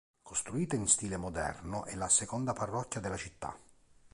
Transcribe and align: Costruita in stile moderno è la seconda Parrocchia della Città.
Costruita 0.23 0.75
in 0.75 0.87
stile 0.87 1.15
moderno 1.15 1.85
è 1.85 1.93
la 1.93 2.09
seconda 2.09 2.53
Parrocchia 2.53 2.99
della 3.01 3.17
Città. 3.17 3.55